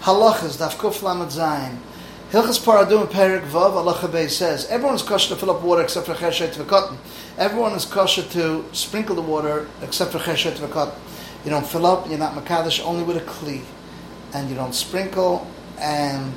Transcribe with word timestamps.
Halachas, 0.00 0.56
Daf 0.56 0.76
Kuf 0.76 1.02
Lamed 1.02 1.30
Zayin. 1.30 1.76
Hilchas 2.30 2.58
Paradum 2.58 3.06
Perik 3.06 3.42
Vav 3.42 3.72
Halacha 3.72 4.08
Beis 4.08 4.30
says 4.30 4.66
everyone 4.68 4.94
is 4.94 5.02
kosher 5.02 5.34
to 5.34 5.36
fill 5.36 5.50
up 5.50 5.60
water 5.60 5.82
except 5.82 6.06
for 6.06 6.14
Cheshet 6.14 6.54
V'Katan. 6.54 6.96
Everyone 7.36 7.72
is 7.72 7.84
kosher 7.84 8.22
to 8.22 8.64
sprinkle 8.72 9.14
the 9.14 9.20
water 9.20 9.68
except 9.82 10.12
for 10.12 10.18
Cheshet 10.18 10.52
V'Katan. 10.52 10.94
You 11.44 11.50
don't 11.50 11.66
fill 11.66 11.84
up, 11.84 12.08
you're 12.08 12.18
not 12.18 12.32
Makadish, 12.32 12.82
only 12.82 13.02
with 13.02 13.18
a 13.18 13.20
Kli. 13.20 13.60
And 14.32 14.48
you 14.48 14.54
don't 14.54 14.74
sprinkle, 14.74 15.46
and 15.78 16.32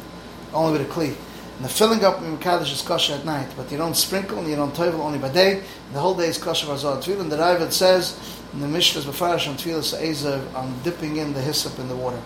only 0.53 0.77
with 0.77 0.89
a 0.89 0.93
Kli. 0.93 1.15
And 1.55 1.63
the 1.63 1.69
filling 1.69 2.03
up 2.03 2.21
in 2.21 2.33
is 2.35 2.81
kosher 2.81 3.13
at 3.13 3.23
night, 3.23 3.47
but 3.55 3.71
you 3.71 3.77
don't 3.77 3.95
sprinkle 3.95 4.39
and 4.39 4.49
you 4.49 4.57
don't 4.57 4.73
toivel 4.73 4.99
only 4.99 5.19
by 5.19 5.31
day. 5.31 5.59
And 5.59 5.95
the 5.95 6.01
whole 6.01 6.15
day 6.15 6.27
is 6.27 6.37
kosher 6.37 6.67
Vazor 6.67 7.01
Tefillah. 7.01 7.29
The 7.29 7.37
Ravid 7.37 7.71
says 7.71 8.19
in 8.51 8.59
the 8.59 8.67
Mishnah's 8.67 9.05
Befarash 9.05 9.47
on 9.47 9.55
Tefillah 9.55 9.83
Sa'ezav, 9.83 10.53
I'm 10.53 10.77
dipping 10.79 11.15
in 11.15 11.31
the 11.31 11.41
hyssop 11.41 11.79
in 11.79 11.87
the 11.87 11.95
water. 11.95 12.19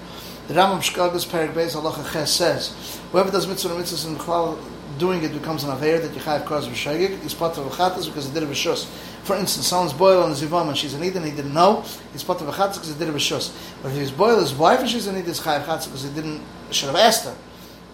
The 0.48 0.54
Rambam 0.54 0.80
Shkagas 0.80 1.28
Perik 1.28 1.54
Beis 1.54 1.76
Halacha 1.76 2.10
Ches 2.14 2.32
says, 2.32 3.02
whoever 3.12 3.30
does 3.30 3.46
mitzvah 3.46 3.76
and 3.76 3.84
mitzvahs 3.84 4.08
and 4.08 4.18
Chlal 4.18 4.58
doing 4.98 5.22
it 5.22 5.34
becomes 5.34 5.66
an 5.66 5.72
aver 5.72 6.00
that 6.00 6.16
you 6.16 6.22
have 6.22 6.46
cause 6.46 6.70
b'shagig. 6.70 7.20
He's 7.22 7.34
part 7.34 7.58
of 7.58 7.66
v'chatas 7.66 8.06
because 8.06 8.28
he 8.28 8.34
did 8.34 8.44
it 8.44 8.50
b'shus. 8.50 8.86
For 9.24 9.36
instance, 9.36 9.68
someone's 9.68 9.92
boiled 9.92 10.24
on 10.24 10.32
zivam 10.32 10.70
and 10.70 10.78
she's 10.78 10.94
an 10.94 11.04
eden, 11.04 11.24
he 11.24 11.32
didn't 11.32 11.54
know. 11.54 11.84
He's 12.14 12.24
part 12.24 12.40
of 12.40 12.48
v'chatas 12.48 12.76
because 12.76 12.94
he 12.94 12.98
did 12.98 13.10
it 13.10 13.14
b'shus. 13.14 13.54
But 13.84 13.92
if 13.92 13.98
he's 13.98 14.12
boiled 14.12 14.40
his 14.40 14.54
wife 14.54 14.80
and 14.80 14.90
she's 14.90 15.08
an 15.08 15.16
eden, 15.16 15.28
he's 15.28 15.42
chayav 15.42 15.66
chatas 15.66 15.88
because 15.88 16.04
he 16.04 16.10
didn't 16.12 16.42
should 16.72 16.88
have 16.88 16.96
asked 16.96 17.26
her 17.26 17.36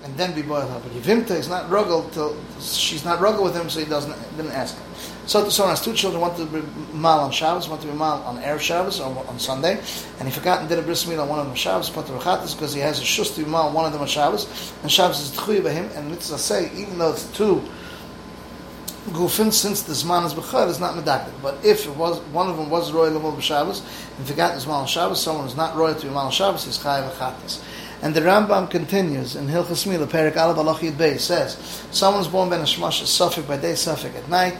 and 0.03 0.15
then 0.17 0.33
be 0.35 0.41
boiled 0.41 0.69
her. 0.69 0.79
But 0.79 0.91
Yivimta 0.91 1.31
is 1.31 1.47
not 1.47 1.69
ruggle 1.69 2.11
till 2.13 2.35
she's 2.59 3.05
not 3.05 3.19
ruggle 3.19 3.43
with 3.43 3.55
him, 3.55 3.69
so 3.69 3.79
he 3.79 3.85
doesn't 3.85 4.15
didn't 4.37 4.51
ask 4.51 4.75
her. 4.75 4.83
So 5.25 5.47
someone 5.47 5.71
has 5.71 5.81
two 5.81 5.93
children, 5.93 6.21
want 6.21 6.35
to 6.37 6.45
be 6.45 6.61
mal 6.93 7.21
on 7.21 7.31
Shabbos, 7.31 7.69
want 7.69 7.81
to 7.81 7.87
be 7.87 7.93
mal 7.93 8.21
on 8.23 8.37
Erev 8.41 8.59
Shabbos 8.59 8.99
or 8.99 9.25
on 9.27 9.39
Sunday, 9.39 9.79
and 10.19 10.27
he 10.27 10.33
forgot 10.33 10.59
and 10.59 10.67
did 10.67 10.79
a 10.79 10.81
bris 10.81 11.05
milah 11.05 11.21
on 11.21 11.29
one 11.29 11.39
of 11.39 11.45
them 11.45 11.51
on 11.51 11.57
Shabbos, 11.57 11.89
the 11.89 12.55
because 12.55 12.73
he 12.73 12.81
has 12.81 12.99
a 12.99 13.03
shus 13.03 13.33
to 13.35 13.43
be 13.43 13.49
mal 13.49 13.67
on 13.67 13.73
one 13.73 13.85
of 13.85 13.93
them 13.93 14.01
on 14.01 14.07
Shabbos, 14.07 14.73
and 14.81 14.91
Shabbos 14.91 15.21
is 15.21 15.31
tchuy 15.31 15.63
by 15.63 15.71
him, 15.71 15.89
and 15.95 16.09
mitzvah 16.11 16.37
say, 16.37 16.69
even 16.75 16.97
though 16.97 17.11
it's 17.11 17.25
two 17.31 17.61
gufin, 19.07 19.51
since 19.51 19.83
the 19.83 19.93
zman 19.93 20.25
is 20.25 20.33
b'chad, 20.33 20.67
is 20.67 20.79
not 20.79 20.95
medakdik. 20.95 21.33
But 21.41 21.63
if 21.63 21.85
it 21.85 21.95
was 21.95 22.19
one 22.31 22.49
of 22.49 22.57
them 22.57 22.69
was 22.69 22.91
royal 22.91 23.11
level 23.11 23.31
b'Shabbos, 23.31 23.81
and 24.17 24.27
forgot 24.27 24.55
his 24.55 24.67
mal 24.67 24.81
on 24.81 24.87
Shabbos, 24.87 25.21
someone 25.21 25.47
is 25.47 25.55
not 25.55 25.75
royal 25.75 25.95
to 25.95 26.05
be 26.05 26.13
mal 26.13 26.25
on 26.25 26.31
Shabbos, 26.31 26.65
he's 26.65 26.77
chayav 26.77 27.09
v'chatas. 27.11 27.63
And 28.03 28.13
the 28.13 28.19
Rambam 28.19 28.69
continues 28.69 29.37
in 29.37 29.47
Hilchas 29.47 29.87
Mila, 29.87 30.05
Perik 30.05 30.33
Alav 30.33 30.57
Alach 30.57 30.79
Yud 30.79 31.19
says, 31.21 31.55
someone's 31.89 32.27
born 32.27 32.49
ben 32.49 32.59
Hashmash 32.59 33.01
Safek 33.03 33.47
by 33.47 33.55
day, 33.55 33.71
Safek 33.71 34.13
at 34.17 34.27
night, 34.27 34.57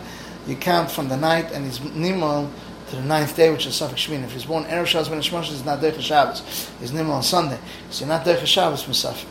you 0.48 0.56
count 0.56 0.90
from 0.90 1.10
the 1.10 1.18
night 1.18 1.52
and 1.52 1.66
he's 1.66 1.80
nimal 1.80 2.50
to 2.88 2.96
the 2.96 3.02
ninth 3.02 3.36
day, 3.36 3.52
which 3.52 3.66
is 3.66 3.74
Safek 3.74 3.96
Shemini. 3.96 4.24
If 4.24 4.32
he's 4.32 4.46
born 4.46 4.64
Erev 4.64 4.86
Shabbos 4.86 5.10
ben 5.10 5.20
Hashmash, 5.20 5.50
he's 5.50 5.66
not 5.66 5.82
Derech 5.82 6.00
Shabbos. 6.00 6.70
He's 6.80 6.92
nimal 6.92 7.16
on 7.16 7.24
Sunday. 7.24 7.60
So 7.90 8.06
you're 8.06 8.16
not 8.16 8.26
Derech 8.26 8.46
Shabbos 8.46 8.84
from. 8.84 9.28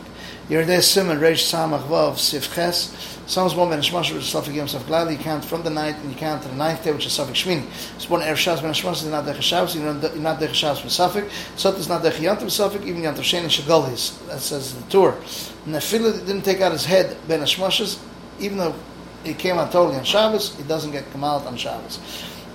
You're 0.47 0.63
there 0.63 0.83
Simon, 0.83 1.17
Reish 1.17 1.51
Samach 1.51 1.87
Vav, 1.87 2.19
Sif 2.19 2.53
Ches, 2.53 3.12
Someone's 3.25 3.53
born 3.53 3.69
ben 3.69 3.79
Hashmash, 3.79 4.13
which 4.13 4.23
is 4.23 4.33
Safek 4.33 4.53
Yom 4.53 4.67
Safek 4.67 4.85
Gladly, 4.87 5.13
you 5.13 5.19
count 5.19 5.45
from 5.45 5.63
the 5.63 5.69
night 5.69 5.95
and 5.95 6.11
you 6.11 6.17
count 6.17 6.41
to 6.43 6.49
the 6.49 6.55
ninth 6.55 6.83
day, 6.83 6.91
which 6.91 7.05
is 7.05 7.17
Safek 7.17 7.31
Shmini. 7.31 7.63
It's 7.95 8.05
born 8.05 8.21
Erev 8.21 8.35
Shabbos 8.35 8.61
ben 8.61 8.73
Hashmash, 8.73 9.03
is 9.03 9.05
not 9.05 9.23
Derech 9.23 9.41
Shabbos, 9.41 9.75
you're 9.75 9.93
not 9.93 10.39
Derech 10.39 10.53
Shabbos 10.53 10.79
from 10.81 10.89
Safek. 10.89 11.29
So 11.57 11.73
it's 11.73 11.87
not 11.87 12.03
Derech 12.03 12.19
Yantav 12.19 12.47
Safek, 12.47 12.85
even 12.85 13.01
Yantav 13.01 13.23
Shen 13.23 13.43
and 13.43 13.51
Shagolis. 13.51 14.27
That 14.27 14.39
says 14.39 14.75
the 14.75 14.89
tour. 14.89 15.17
And 15.65 15.81
Philip 15.81 16.25
didn't 16.25 16.41
take 16.41 16.59
out 16.59 16.73
his 16.73 16.85
head 16.85 17.15
ben 17.27 17.39
Hashmash's, 17.39 17.97
even 18.39 18.57
though 18.57 18.75
he 19.23 19.33
came 19.33 19.57
out 19.57 19.71
totally 19.71 19.95
on 19.97 20.03
Shabbos, 20.03 20.55
he 20.57 20.63
doesn't 20.63 20.91
get 20.91 21.09
Kamalat 21.11 21.45
on 21.45 21.55
Shabbos. 21.55 21.99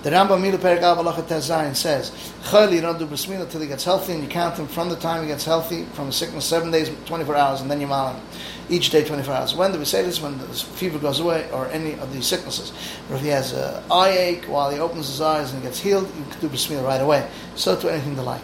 The 0.01 0.11
Rambam 0.11 0.41
Milu 0.41 0.57
Perik 0.57 0.79
Tezayin 0.79 1.75
says, 1.75 2.11
Chayli, 2.43 2.75
you 2.75 2.81
don't 2.81 2.97
do 2.97 3.05
bris 3.05 3.27
until 3.27 3.59
he 3.59 3.67
gets 3.67 3.83
healthy, 3.83 4.13
and 4.13 4.23
you 4.23 4.29
count 4.29 4.57
him 4.57 4.65
from 4.65 4.87
the 4.87 4.95
time 4.95 5.23
he 5.23 5.27
gets 5.27 5.43
healthy, 5.43 5.83
from 5.91 6.05
the 6.05 6.13
sickness, 6.13 6.45
seven 6.45 6.71
days, 6.71 6.89
24 7.05 7.35
hours, 7.35 7.59
and 7.59 7.69
then 7.69 7.81
you 7.81 7.87
mal 7.87 8.13
him. 8.13 8.23
Each 8.69 8.91
day, 8.91 9.03
24 9.03 9.33
hours. 9.33 9.55
When 9.55 9.73
do 9.73 9.77
we 9.77 9.83
say 9.83 10.03
this? 10.03 10.21
When 10.21 10.37
the 10.37 10.47
fever 10.47 10.99
goes 10.99 11.19
away, 11.19 11.51
or 11.51 11.67
any 11.67 11.99
of 11.99 12.13
these 12.13 12.27
sicknesses. 12.27 12.71
Or 13.09 13.17
if 13.17 13.21
he 13.23 13.27
has 13.27 13.51
an 13.51 13.83
eye 13.91 14.17
ache 14.17 14.45
while 14.45 14.69
he 14.69 14.79
opens 14.79 15.07
his 15.07 15.19
eyes 15.19 15.51
and 15.51 15.61
gets 15.61 15.81
healed, 15.81 16.07
you 16.15 16.23
can 16.31 16.39
do 16.39 16.47
bris 16.47 16.69
right 16.71 17.01
away. 17.01 17.29
So 17.55 17.75
to 17.75 17.91
anything 17.91 18.15
to 18.15 18.21
like. 18.21 18.41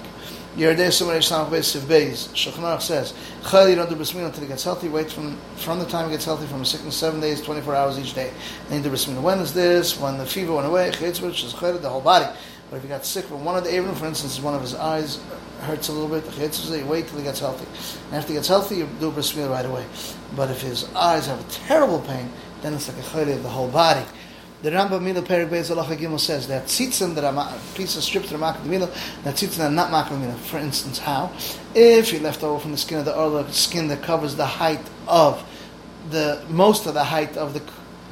Yerdei 0.55 0.89
Sumer 0.89 1.17
Yishamach 1.17 1.49
Beis 1.49 1.77
Beis. 1.81 2.29
Shulchan 2.29 2.81
says, 2.81 3.13
Chayil, 3.41 3.71
you 3.71 3.75
don't 3.75 3.89
do 3.89 3.95
bris 3.97 4.13
until 4.13 4.41
he 4.41 4.47
gets 4.47 4.63
healthy. 4.63 4.87
Wait 4.87 5.11
from, 5.11 5.37
from 5.57 5.79
the 5.79 5.85
time 5.85 6.05
he 6.05 6.13
gets 6.13 6.23
healthy, 6.23 6.47
from 6.47 6.61
a 6.61 6.65
sickness, 6.65 6.95
seven 6.95 7.19
days, 7.19 7.41
24 7.41 7.75
hours 7.75 7.99
each 7.99 8.13
day. 8.13 8.31
Then 8.69 8.77
you 8.77 8.83
do 8.83 8.89
bris 8.89 9.05
When 9.05 9.39
is 9.39 9.53
this? 9.53 9.99
When 9.99 10.17
the 10.17 10.25
fever 10.25 10.53
went 10.53 10.65
away, 10.65 10.91
Chayitz, 10.91 11.19
which 11.19 11.43
is 11.43 11.53
Chayil, 11.53 11.81
the 11.81 11.89
whole 11.89 11.99
body. 11.99 12.33
But 12.71 12.77
if 12.77 12.83
he 12.83 12.87
got 12.87 13.05
sick 13.05 13.25
from 13.25 13.43
one 13.43 13.57
of 13.57 13.65
the 13.65 13.75
Avon, 13.75 13.95
for 13.95 14.05
instance, 14.05 14.39
one 14.39 14.53
of 14.53 14.61
his 14.61 14.75
eyes 14.75 15.19
hurts 15.59 15.89
a 15.89 15.91
little 15.91 16.07
bit, 16.07 16.23
Chayitz, 16.23 16.79
you 16.79 16.85
wait 16.85 17.09
till 17.09 17.17
he 17.17 17.25
gets 17.25 17.41
healthy. 17.41 17.67
And 18.05 18.15
after 18.15 18.29
he 18.29 18.35
gets 18.35 18.47
healthy, 18.47 18.77
you 18.77 18.89
do 19.01 19.11
bris 19.11 19.35
right 19.35 19.65
away. 19.65 19.85
But 20.37 20.51
if 20.51 20.61
his 20.61 20.85
eyes 20.95 21.27
have 21.27 21.41
a 21.41 21.51
terrible 21.51 21.99
pain, 21.99 22.29
then 22.61 22.73
it's 22.73 22.87
like 22.87 22.97
a 22.97 23.01
Chayil 23.01 23.35
of 23.35 23.43
the 23.43 23.49
whole 23.49 23.67
body. 23.67 24.05
The 24.65 24.71
Rambam 24.71 25.03
Mila 25.03 25.21
Perik 25.21 25.49
Beis 25.49 25.69
Alacha 25.69 25.95
Gimel 25.95 26.19
says 26.19 26.47
that 26.47 26.65
tzitzim 26.65 27.13
that 27.13 27.23
are 27.23 27.53
piece 27.75 27.95
of 27.97 28.03
strip 28.03 28.23
that 28.23 28.33
are 28.33 28.39
makal 28.39 28.65
Mila, 28.65 28.87
that 29.23 29.35
tzitzim 29.35 29.57
that 29.57 29.67
are 29.67 29.69
not 29.69 29.91
makal 29.91 30.19
Mila. 30.19 30.33
For 30.33 30.57
instance, 30.57 30.97
how? 30.97 31.31
If 31.75 32.11
you 32.11 32.19
left 32.19 32.41
over 32.41 32.59
from 32.59 32.71
the 32.71 32.77
skin 32.79 32.97
of 32.97 33.05
the 33.05 33.11
the 33.11 33.51
skin 33.51 33.89
that 33.89 34.01
covers 34.01 34.35
the 34.35 34.45
height 34.47 34.81
of 35.07 35.47
the 36.09 36.43
most 36.49 36.87
of 36.87 36.95
the 36.95 37.03
height 37.03 37.37
of 37.37 37.53
the 37.53 37.61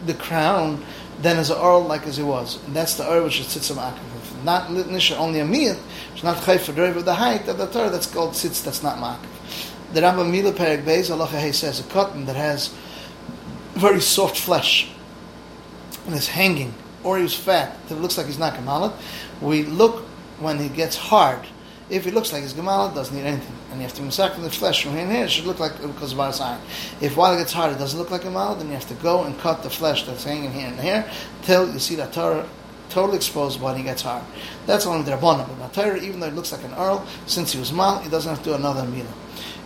the 0.06 0.14
crown, 0.14 0.86
then 1.22 1.40
as 1.40 1.50
an 1.50 1.58
oil 1.58 1.86
like 1.86 2.06
as 2.06 2.20
it 2.20 2.24
was. 2.24 2.64
And 2.68 2.76
that's 2.76 2.98
the 2.98 3.12
oil 3.12 3.24
which 3.24 3.40
is 3.40 3.48
tzitzim 3.48 3.78
makal. 3.78 4.44
Not 4.44 4.68
nisha 4.68 5.18
only 5.18 5.40
a 5.40 5.46
miyat, 5.46 5.80
it's 6.14 6.22
not 6.22 6.38
chayf 6.38 6.70
of 6.70 7.04
the 7.04 7.16
height 7.16 7.48
of 7.48 7.58
the 7.58 7.66
Torah. 7.66 7.90
That's 7.90 8.06
called 8.06 8.34
tzitz. 8.34 8.64
That's 8.64 8.84
not 8.84 9.00
makal. 9.00 9.26
The 9.94 10.02
Rambam 10.02 10.30
Mila 10.30 10.52
Perik 10.52 10.84
Beis 10.84 11.10
Alacha 11.10 11.52
says 11.52 11.80
a 11.80 11.84
cotton 11.86 12.26
that 12.26 12.36
has 12.36 12.72
very 13.74 14.02
soft 14.02 14.38
flesh 14.38 14.93
and 16.06 16.16
is 16.16 16.28
hanging, 16.28 16.74
or 17.04 17.18
he 17.18 17.24
was 17.24 17.36
fat, 17.36 17.78
that 17.88 17.96
it 17.96 18.02
looks 18.02 18.18
like 18.18 18.28
he's 18.28 18.40
not 18.40 18.54
Gemalit, 18.54 18.94
we 19.42 19.64
look 19.64 20.04
when 20.40 20.60
he 20.60 20.70
gets 20.70 20.96
hard. 20.96 21.40
If 21.90 22.06
he 22.06 22.12
looks 22.12 22.32
like 22.32 22.44
he's 22.44 22.54
Gemalit, 22.54 22.96
doesn't 22.96 23.16
need 23.16 23.26
anything. 23.26 23.56
And 23.72 23.80
you 23.80 23.88
have 23.88 23.96
to 23.96 24.02
massacre 24.02 24.42
the 24.42 24.50
flesh 24.50 24.84
from 24.84 24.94
here 24.94 25.02
and 25.02 25.12
here, 25.12 25.26
it 25.26 25.32
should 25.32 25.46
look 25.46 25.60
like 25.60 25.80
because 25.82 26.14
of 26.14 26.20
our 26.20 26.34
iron. 26.42 26.62
If 27.02 27.18
while 27.18 27.34
it 27.34 27.38
gets 27.38 27.52
hard 27.52 27.74
it 27.74 27.80
doesn't 27.80 28.00
look 28.00 28.12
like 28.12 28.22
Gemalit, 28.22 28.60
then 28.60 28.68
you 28.68 28.74
have 28.74 28.88
to 28.88 28.96
go 28.96 29.24
and 29.24 29.38
cut 29.40 29.64
the 29.64 29.70
flesh 29.70 30.06
that's 30.06 30.24
hanging 30.24 30.52
here 30.52 30.68
and 30.68 30.80
here 30.80 31.10
till 31.44 31.72
you 31.72 31.80
see 31.80 31.96
that 31.96 32.14
Torah 32.14 32.48
totally 32.90 33.18
exposed 33.18 33.60
when 33.60 33.76
he 33.76 33.84
gets 33.84 34.04
hard. 34.04 34.24
That's 34.66 34.86
only 34.86 35.04
the 35.04 35.18
Rabbanah. 35.18 35.50
But 35.60 35.74
Torah, 35.74 35.98
even 35.98 36.20
though 36.20 36.28
it 36.28 36.36
looks 36.36 36.52
like 36.52 36.64
an 36.64 36.74
Earl, 36.74 37.06
since 37.26 37.52
he 37.52 37.60
was 37.60 37.74
Mal, 37.74 38.00
he 38.00 38.10
doesn't 38.10 38.30
have 38.30 38.44
to 38.44 38.52
do 38.52 38.54
another 38.56 38.84
Milah. 38.84 39.08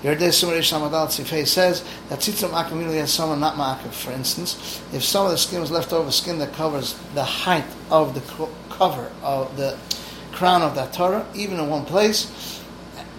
Yerdei 0.07 0.29
Sumarish 0.29 0.71
Samadal 0.71 1.07
Tzifei 1.07 1.45
says 1.45 1.83
that 2.07 2.19
Tzitzim 2.19 2.57
Akim 2.57 2.79
has 2.79 3.11
someone 3.11 3.41
not 3.41 3.55
Ma'akiv. 3.55 3.91
For 3.91 4.11
instance, 4.11 4.81
if 4.93 5.03
some 5.03 5.25
of 5.25 5.31
the 5.31 5.37
skin 5.37 5.59
was 5.59 5.69
left 5.69 5.91
over, 5.91 6.09
skin 6.11 6.39
that 6.39 6.53
covers 6.53 6.97
the 7.13 7.25
height 7.25 7.65
of 7.91 8.15
the 8.15 8.21
cover 8.69 9.11
of 9.21 9.57
the 9.57 9.77
crown 10.31 10.61
of 10.61 10.75
that 10.75 10.93
Torah, 10.93 11.27
even 11.35 11.59
in 11.59 11.69
one 11.69 11.83
place, 11.83 12.63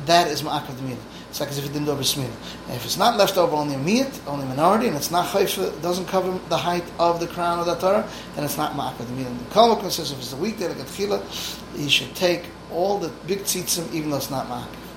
that 0.07 0.29
is 0.29 0.41
Ma'akiv 0.41 0.81
the. 0.81 0.97
It's 1.29 1.41
like 1.41 1.51
as 1.51 1.59
if 1.59 1.67
it 1.67 1.75
didn't 1.75 1.85
do 1.85 1.93
a. 1.93 1.99
If 1.99 2.87
it's 2.87 2.97
not 2.97 3.19
left 3.19 3.37
over 3.37 3.55
only 3.55 3.75
a 3.75 3.79
miyat, 3.79 4.27
only 4.27 4.47
a 4.47 4.49
minority, 4.49 4.87
and 4.87 4.97
it's 4.97 5.11
not 5.11 5.27
chayfa, 5.27 5.83
doesn't 5.83 6.07
cover 6.07 6.39
the 6.49 6.57
height 6.57 6.85
of 6.99 7.21
the 7.21 7.27
crown 7.27 7.59
of 7.59 7.67
that 7.67 7.81
Torah, 7.81 8.09
then 8.35 8.45
it's 8.45 8.57
not 8.57 8.73
ma'akad 8.73 8.97
the 8.97 9.13
miyat. 9.13 9.39
The 9.51 9.55
Kalmakon 9.55 9.91
says 9.91 10.11
if 10.11 10.17
it's 10.21 10.33
a 10.33 10.37
weekday 10.37 10.69
like 10.69 10.79
a 10.79 10.85
tchila, 10.85 11.77
he 11.77 11.91
should 11.91 12.15
take 12.15 12.47
all 12.73 12.97
the 12.99 13.11
big 13.27 13.41
tzitzim 13.41 13.93
even 13.93 14.09
though 14.09 14.17
it's 14.17 14.31
not 14.31 14.47
ma'akad. 14.47 14.88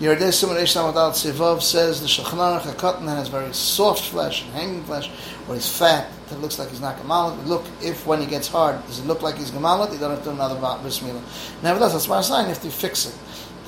Yerdei 0.00 0.30
Simon 0.30 0.56
Eish 0.58 0.74
Tzivov 0.76 1.62
says 1.62 2.02
the 2.02 2.70
a 2.70 2.74
cotton 2.74 3.06
has 3.06 3.28
very 3.28 3.52
soft 3.54 4.04
flesh 4.04 4.42
and 4.42 4.52
hanging 4.52 4.84
flesh, 4.84 5.10
or 5.48 5.54
he's 5.54 5.70
fat, 5.70 6.10
that 6.28 6.38
looks 6.40 6.58
like 6.58 6.68
he's 6.68 6.82
not 6.82 6.98
Gemalit. 6.98 7.46
Look, 7.46 7.64
if 7.82 8.06
when 8.06 8.20
he 8.20 8.26
gets 8.26 8.46
hard, 8.46 8.84
does 8.86 8.98
it 8.98 9.06
look 9.06 9.22
like 9.22 9.38
he's 9.38 9.50
Gemalit? 9.50 9.94
You 9.94 9.98
don't 9.98 10.10
have 10.10 10.18
to 10.18 10.24
do 10.26 10.30
another 10.32 10.56
Bris 10.82 10.98
Milah. 11.00 11.22
Nevertheless, 11.62 11.94
that's 11.94 12.08
my 12.08 12.20
sign, 12.20 12.42
you 12.42 12.48
have 12.50 12.60
to 12.60 12.70
fix 12.70 13.06
it. 13.06 13.14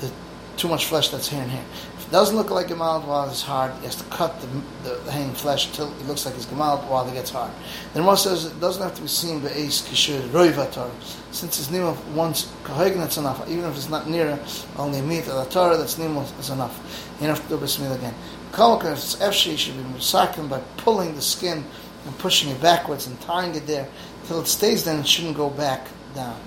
The 0.01 0.11
too 0.55 0.67
much 0.67 0.85
flesh 0.85 1.09
that's 1.09 1.29
here 1.29 1.41
and 1.41 1.49
here. 1.49 1.65
Doesn't 2.11 2.35
look 2.35 2.49
like 2.49 2.67
Gemalit 2.67 3.05
while 3.05 3.29
it's 3.29 3.43
hard, 3.43 3.71
he 3.79 3.85
has 3.85 3.95
to 3.97 4.03
cut 4.05 4.41
the, 4.41 4.47
the, 4.83 4.95
the 5.05 5.11
hanging 5.11 5.35
flesh 5.35 5.67
until 5.67 5.91
it 5.91 6.07
looks 6.07 6.25
like 6.25 6.33
it's 6.33 6.47
Gemalit 6.47 6.83
while 6.87 7.07
it 7.07 7.13
gets 7.13 7.29
hard. 7.29 7.51
Then 7.93 8.01
Moshe 8.01 8.23
says 8.23 8.45
it 8.45 8.59
doesn't 8.59 8.81
have 8.81 8.95
to 8.95 9.01
be 9.03 9.07
seen 9.07 9.41
by 9.41 9.49
Eis 9.49 9.83
Kishur 9.83 10.19
Roivatar. 10.29 10.89
Since 11.31 11.59
it's 11.59 11.67
Nima 11.67 11.95
once 12.13 12.51
Kahegin, 12.63 12.97
that's 12.97 13.17
enough. 13.17 13.47
Even 13.47 13.65
if 13.65 13.75
it's 13.75 13.89
not 13.89 14.09
near 14.09 14.39
only 14.77 15.01
meat 15.01 15.27
or 15.27 15.43
the 15.43 15.45
Torah, 15.51 15.77
that's 15.77 15.95
Nima 15.97 16.25
is 16.39 16.49
enough. 16.49 17.13
You 17.19 17.27
don't 17.27 17.35
have 17.35 17.43
to 17.43 17.49
do 17.49 17.57
bris 17.57 17.77
milah 17.77 17.95
again. 17.95 18.15
Kalka, 18.53 18.91
if 18.91 18.97
it's 18.97 19.15
Efshi, 19.17 19.55
should 19.55 19.77
be 19.77 19.83
Musakin 19.83 20.49
by 20.49 20.61
pulling 20.77 21.13
the 21.13 21.21
skin 21.21 21.63
and 22.05 22.17
pushing 22.17 22.49
it 22.49 22.59
backwards 22.59 23.05
and 23.05 23.21
tying 23.21 23.53
it 23.53 23.67
there 23.67 23.87
till 24.25 24.39
it 24.39 24.47
stays 24.47 24.83
there 24.83 24.95
and 24.95 25.03
it 25.03 25.07
shouldn't 25.07 25.37
go 25.37 25.51
back 25.51 25.87
down 26.15 26.39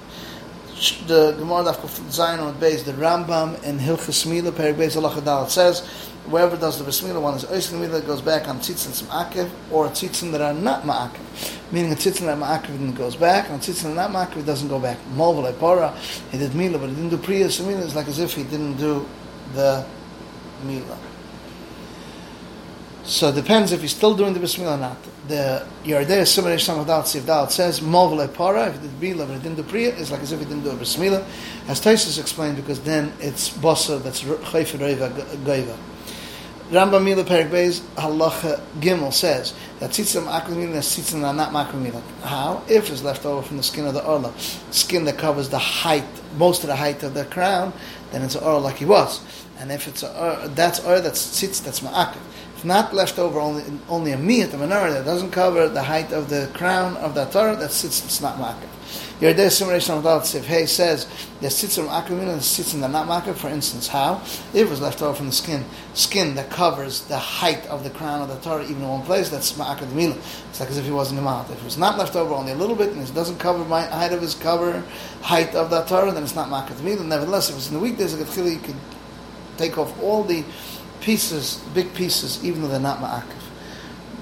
the 1.06 1.32
Gemara 1.38 1.64
Daf 1.64 1.76
Zayin 2.10 2.40
on 2.40 2.58
base, 2.58 2.82
the 2.82 2.92
Rambam 2.92 3.62
in 3.62 3.78
Hilchas 3.78 4.26
Mila 4.26 4.52
Perik 4.52 4.74
Beis 4.74 4.96
Alachadal. 4.96 5.48
Says 5.48 5.88
whoever 6.26 6.56
does 6.56 6.78
the 6.78 6.84
bris 6.84 7.00
milah 7.02 7.20
one 7.20 7.34
is 7.34 7.44
Oisin 7.44 7.80
Mila 7.80 8.00
goes 8.00 8.20
back 8.20 8.48
on 8.48 8.58
tzitzin 8.58 8.92
some 8.92 9.08
akev 9.08 9.50
or 9.70 9.88
tzitzin 9.88 10.32
that 10.32 10.40
are 10.40 10.54
not 10.54 10.82
ma'akev. 10.84 11.72
Meaning 11.72 11.92
a 11.92 11.94
tzitzin 11.94 12.26
that 12.26 12.38
ma'akev 12.38 12.78
then 12.78 12.92
goes 12.92 13.16
back, 13.16 13.48
and 13.50 13.56
a 13.56 13.64
tzitzin 13.64 13.94
that 13.94 14.10
not 14.10 14.10
ma'akev 14.10 14.46
doesn't 14.46 14.68
go 14.68 14.78
back. 14.78 14.98
Molvel 15.14 15.58
Para, 15.58 15.96
he 16.30 16.38
did 16.38 16.54
Mila, 16.54 16.78
but 16.78 16.88
he 16.88 16.94
didn't 16.94 17.10
do 17.10 17.18
Priya 17.18 17.48
Mila. 17.60 17.84
It's 17.84 17.94
like 17.94 18.08
as 18.08 18.18
if 18.18 18.34
he 18.34 18.44
didn't 18.44 18.76
do 18.76 19.06
the 19.54 19.84
Mila. 20.64 20.98
So 23.12 23.28
it 23.28 23.34
depends 23.34 23.72
if 23.72 23.82
he's 23.82 23.94
still 23.94 24.16
doing 24.16 24.32
the 24.32 24.38
bris 24.38 24.56
milah 24.56 24.76
or 24.76 24.78
not. 24.78 24.96
The 25.28 25.66
Yardei 25.84 26.26
Simon 26.26 26.52
Ishtam 26.52 26.82
Dalit 26.86 27.06
Sif 27.06 27.24
Dalit 27.24 27.50
says, 27.50 27.80
Movle 27.80 28.26
Para, 28.32 28.70
if 28.70 28.76
it 28.76 28.80
did 28.80 29.16
Bila, 29.16 29.28
but 29.28 29.36
it 29.36 29.42
didn't 29.42 29.56
do 29.56 29.64
Priya, 29.64 29.94
it's 29.98 30.10
like 30.10 30.22
as 30.22 30.32
if 30.32 30.38
he 30.38 30.46
didn't 30.46 30.62
do 30.62 30.70
a 30.70 30.74
bris 30.74 30.96
milah. 30.96 31.22
As 31.68 31.78
Taisus 31.78 32.18
explained, 32.18 32.56
because 32.56 32.80
then 32.80 33.12
it's 33.20 33.50
Bosa, 33.50 34.02
that's 34.02 34.22
Chayfa 34.22 34.78
Reiva 34.78 35.10
Gaiva. 35.44 35.76
Rambam 36.70 37.04
Mila 37.04 37.22
Perik 37.22 37.50
Halacha 37.96 38.58
Gimel 38.80 39.12
says 39.12 39.52
that 39.78 39.90
tzitzim 39.90 40.24
aklamila 40.24 40.76
is 40.76 40.86
tzitzim 40.86 41.22
are 41.22 41.34
not 41.34 41.52
maklamila. 41.52 42.00
How? 42.22 42.62
If 42.66 42.90
it's 42.90 43.02
left 43.02 43.26
over 43.26 43.42
from 43.42 43.58
the 43.58 43.62
skin 43.62 43.84
of 43.84 43.92
the 43.92 44.02
orla, 44.06 44.32
skin 44.70 45.04
that 45.04 45.18
covers 45.18 45.50
the 45.50 45.58
height, 45.58 46.06
most 46.38 46.62
of 46.62 46.68
the 46.68 46.76
height 46.76 47.02
of 47.02 47.12
the 47.12 47.26
crown, 47.26 47.74
then 48.10 48.22
it's 48.22 48.36
an 48.36 48.42
orla 48.42 48.60
like 48.60 48.76
he 48.76 48.86
was. 48.86 49.20
And 49.58 49.70
if 49.70 49.86
it's 49.86 50.02
a, 50.02 50.50
that's 50.54 50.80
or 50.80 50.98
that's 51.00 51.22
tzitz, 51.26 51.62
that's 51.62 51.82
ma'akiv 52.62 52.64
not 52.64 52.94
left 52.94 53.18
over 53.18 53.40
only 53.40 53.64
only 53.88 54.12
a 54.12 54.16
miyat, 54.16 54.52
a 54.54 54.56
minority 54.56 54.94
that 54.94 55.04
doesn't 55.04 55.30
cover 55.30 55.68
the 55.68 55.82
height 55.82 56.12
of 56.12 56.28
the 56.28 56.50
crown 56.54 56.96
of 56.98 57.14
the 57.14 57.24
Torah, 57.26 57.56
that 57.56 57.70
sits, 57.72 58.04
it's 58.04 58.20
not 58.20 58.38
makif. 58.38 58.68
Yerdei 59.20 59.46
Dalit 60.02 60.24
Sif 60.24 60.44
Hey 60.46 60.66
says 60.66 61.06
the 61.40 61.48
sitzim 61.48 61.86
akavin 61.88 62.28
and 62.28 62.28
the 62.28 62.44
sitzim 62.44 62.80
that 62.80 62.90
not 62.90 63.06
makif. 63.06 63.36
For 63.36 63.48
instance, 63.48 63.88
how 63.88 64.20
if 64.22 64.54
it 64.54 64.68
was 64.68 64.80
left 64.80 65.02
over 65.02 65.14
from 65.14 65.26
the 65.26 65.32
skin, 65.32 65.64
skin 65.94 66.34
that 66.34 66.50
covers 66.50 67.02
the 67.02 67.18
height 67.18 67.66
of 67.66 67.84
the 67.84 67.90
crown 67.90 68.22
of 68.22 68.28
the 68.28 68.38
Torah, 68.40 68.64
even 68.64 68.82
in 68.82 68.88
one 68.88 69.02
place, 69.02 69.28
that's 69.28 69.52
ma'akav 69.52 69.92
mila. 69.92 70.16
It's 70.50 70.60
like 70.60 70.70
as 70.70 70.78
if 70.78 70.84
he 70.84 70.90
wasn't 70.90 71.22
mouth. 71.22 71.50
If 71.50 71.58
it 71.58 71.64
was 71.64 71.78
not 71.78 71.98
left 71.98 72.16
over 72.16 72.34
only 72.34 72.52
a 72.52 72.56
little 72.56 72.76
bit, 72.76 72.90
and 72.90 73.00
it 73.06 73.14
doesn't 73.14 73.38
cover 73.38 73.64
my 73.64 73.82
height 73.82 74.12
of 74.12 74.20
his 74.20 74.34
cover, 74.34 74.82
height 75.22 75.54
of 75.54 75.70
the 75.70 75.82
Torah, 75.82 76.12
then 76.12 76.22
it's 76.22 76.34
not 76.34 76.48
ma'akav 76.48 76.82
mila. 76.82 77.04
Nevertheless, 77.04 77.50
if 77.50 77.56
it's 77.56 77.68
in 77.68 77.74
the 77.74 77.80
weekdays, 77.80 78.12
you 78.12 78.58
could 78.58 78.76
take 79.56 79.78
off 79.78 80.00
all 80.02 80.24
the 80.24 80.44
pieces, 81.02 81.62
big 81.74 81.92
pieces, 81.94 82.42
even 82.44 82.62
though 82.62 82.68
they're 82.68 82.80
not 82.80 83.00
ma'akif. 83.00 83.42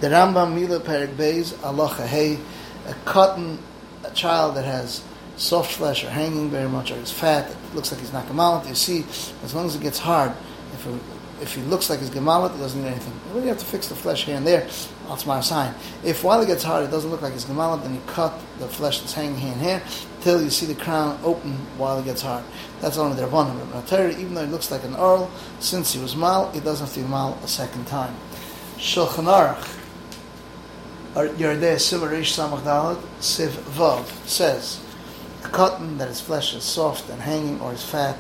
The 0.01 0.09
Rambam 0.09 0.55
Mila 0.55 0.81
Perik 0.81 1.15
Beis 1.15 1.53
Alocha 1.59 2.07
Hey, 2.07 2.39
a 2.87 2.95
cotton, 3.05 3.59
a 4.03 4.11
child 4.11 4.57
that 4.57 4.65
has 4.65 5.05
soft 5.37 5.73
flesh 5.73 6.05
or 6.05 6.11
hanging 6.11 6.51
very 6.51 6.69
much, 6.69 6.91
or 6.91 6.97
is 6.97 7.11
fat, 7.11 7.51
it 7.51 7.75
looks 7.75 7.93
like 7.93 8.01
he's 8.01 8.13
not 8.13 8.27
gemalit. 8.27 8.69
You 8.69 8.75
see, 8.75 9.01
as 9.45 9.55
long 9.55 9.67
as 9.67 9.77
it 9.77 9.83
gets 9.83 9.99
hard, 9.99 10.33
if 10.73 10.87
it, 10.87 11.01
if 11.41 11.55
he 11.55 11.63
looks 11.63 11.89
like 11.89 12.01
he's 12.01 12.11
gemalit, 12.11 12.55
it 12.55 12.59
doesn't 12.59 12.83
need 12.83 12.89
anything. 12.89 13.13
You 13.29 13.35
really 13.37 13.49
have 13.49 13.59
to 13.59 13.65
fix 13.65 13.89
the 13.89 13.95
flesh 13.95 14.25
here 14.25 14.37
and 14.37 14.47
there. 14.47 14.69
That's 15.11 15.27
my 15.27 15.41
sign. 15.41 15.75
If 16.05 16.23
while 16.23 16.41
it 16.41 16.47
gets 16.47 16.63
hard, 16.63 16.85
it 16.85 16.93
doesn't 16.93 17.11
look 17.11 17.21
like 17.21 17.33
he's 17.33 17.45
gemalit, 17.45 17.83
then 17.83 17.95
you 17.95 18.01
cut 18.07 18.33
the 18.61 18.69
flesh 18.69 19.01
that's 19.01 19.13
hanging 19.13 19.37
here 19.37 19.53
and 19.53 19.61
here 19.61 19.83
till 20.21 20.41
you 20.41 20.51
see 20.51 20.67
the 20.67 20.75
crown 20.77 21.19
open 21.25 21.55
while 21.77 21.99
it 21.99 22.05
gets 22.05 22.23
hard. 22.23 22.45
That's 22.81 22.97
only 22.97 23.17
the 23.17 23.27
Rabbanim. 23.27 23.73
But 23.73 23.93
even 24.21 24.35
though 24.35 24.45
it 24.45 24.51
looks 24.51 24.71
like 24.71 24.85
an 24.85 24.95
Earl, 24.95 25.29
since 25.59 25.93
he 25.93 26.01
was 26.01 26.15
Mal, 26.15 26.53
he 26.53 26.61
doesn't 26.61 26.87
have 26.87 26.95
to 26.95 27.01
be 27.01 27.09
Mal 27.09 27.37
a 27.43 27.49
second 27.49 27.89
time. 27.89 28.15
Shulchan 28.77 29.27
Aruch, 29.27 29.79
Yerdei 31.15 31.75
Simarish 31.75 32.31
Samach 32.31 32.63
Dalet, 32.63 33.01
Siv 33.19 33.49
Vav, 33.49 34.07
says, 34.29 34.81
a 35.43 35.49
cotton 35.49 35.99
that 35.99 36.07
his 36.07 36.21
flesh 36.21 36.55
is 36.55 36.63
soft 36.63 37.11
and 37.11 37.21
hanging 37.21 37.61
or 37.61 37.73
is 37.73 37.83
fat, 37.83 38.17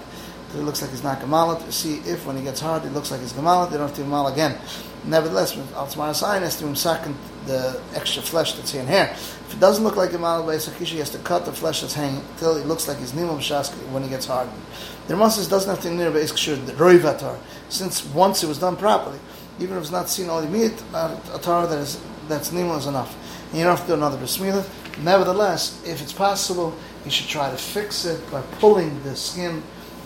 it 0.54 0.62
looks 0.62 0.82
like 0.82 0.90
he's 0.90 1.04
not 1.04 1.20
Gemalit. 1.20 1.64
You 1.64 1.72
see, 1.72 1.94
if 2.10 2.26
when 2.26 2.36
he 2.36 2.42
gets 2.42 2.60
hard, 2.60 2.84
it 2.84 2.92
looks 2.92 3.10
like 3.10 3.20
he's 3.20 3.32
Gemalit, 3.32 3.70
they 3.70 3.76
don't 3.76 3.86
have 3.86 3.96
to 3.96 4.02
be 4.02 4.08
Mal 4.08 4.26
again. 4.26 4.58
Nevertheless, 5.04 5.54
Altzmar 5.54 6.14
Sayin 6.14 6.42
has 6.42 6.58
to 6.58 6.76
second 6.76 7.16
the 7.46 7.80
extra 7.94 8.22
flesh 8.22 8.52
that's 8.52 8.72
here 8.72 8.82
and 8.82 8.90
here. 8.90 9.08
If 9.10 9.54
it 9.54 9.60
doesn't 9.60 9.82
look 9.82 9.96
like 9.96 10.12
a 10.12 10.18
Mal 10.18 10.44
Beisakishi, 10.44 10.86
he 10.86 10.98
has 10.98 11.10
to 11.10 11.18
cut 11.18 11.46
the 11.46 11.52
flesh 11.52 11.80
that's 11.80 11.94
hanging 11.94 12.20
until 12.32 12.56
it 12.56 12.66
looks 12.66 12.86
like 12.86 12.98
he's 12.98 13.12
Nimam 13.12 13.40
Shask 13.40 13.72
when 13.92 14.02
he 14.02 14.08
gets 14.08 14.26
hardened. 14.26 14.60
The 15.08 15.14
Ramas 15.14 15.48
doesn't 15.48 15.70
have 15.70 15.82
to 15.82 15.90
near 15.90 16.10
Beisakishur, 16.10 16.66
the 16.66 16.72
Roivatar, 16.72 17.38
since 17.68 18.04
once 18.06 18.44
it 18.44 18.46
was 18.46 18.58
done 18.58 18.76
properly, 18.76 19.18
even 19.58 19.76
if 19.76 19.82
it's 19.82 19.92
not 19.92 20.08
seen 20.08 20.28
all 20.28 20.42
meat, 20.42 20.74
uh, 20.92 21.18
a 21.32 21.38
Torah 21.38 21.66
that 21.66 21.78
is, 21.78 22.00
that's 22.28 22.50
Nimam 22.50 22.78
is 22.78 22.86
enough. 22.86 23.16
And 23.50 23.58
you 23.58 23.64
don't 23.64 23.76
have 23.76 23.86
to 23.86 23.92
do 23.92 23.94
another 23.94 24.18
bris 24.18 24.36
milah. 24.36 24.68
Nevertheless, 25.02 25.82
if 25.86 26.02
it's 26.02 26.12
possible, 26.12 26.76
you 27.04 27.10
should 27.10 27.28
try 27.28 27.50
to 27.50 27.56
fix 27.56 28.04
it 28.04 28.30
by 28.30 28.42
pulling 28.58 29.02
the 29.02 29.16
skin 29.16 29.62